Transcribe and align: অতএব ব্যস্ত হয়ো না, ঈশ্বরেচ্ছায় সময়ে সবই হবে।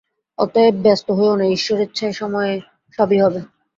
অতএব 0.37 0.75
ব্যস্ত 0.83 1.07
হয়ো 1.11 1.33
না, 1.35 1.45
ঈশ্বরেচ্ছায় 1.47 2.13
সময়ে 2.13 2.53
সবই 2.97 3.17
হবে। 3.23 3.39